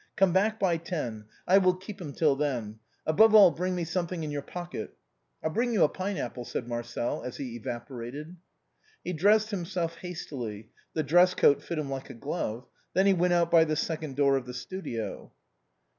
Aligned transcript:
Come 0.15 0.33
back 0.33 0.59
by 0.59 0.77
ten; 0.77 1.25
I 1.47 1.59
will 1.59 1.75
keep 1.75 2.01
him 2.01 2.11
till 2.11 2.35
then. 2.35 2.79
Above 3.05 3.35
all, 3.35 3.51
bring 3.51 3.75
me 3.75 3.83
some 3.83 4.07
thing 4.07 4.23
in 4.23 4.31
your 4.31 4.41
pocket."" 4.41 4.97
I'll 5.43 5.51
bring 5.51 5.73
you 5.73 5.83
a 5.83 5.89
pine 5.89 6.17
apple," 6.17 6.43
said 6.43 6.67
Marcel 6.67 7.21
as 7.21 7.37
he 7.37 7.59
evapo 7.59 7.91
rated. 7.91 8.35
He 9.03 9.13
dressed 9.13 9.51
himself 9.51 9.97
hastily; 9.97 10.71
the 10.95 11.03
dress 11.03 11.35
coat 11.35 11.61
fitted 11.61 11.83
him 11.85 11.91
like 11.91 12.09
a 12.09 12.15
glove. 12.15 12.65
Then 12.95 13.05
he 13.05 13.13
went 13.13 13.33
out 13.33 13.51
by 13.51 13.63
the 13.63 13.75
second 13.75 14.15
door 14.15 14.37
of 14.37 14.47
the 14.47 14.55
studio. 14.55 15.33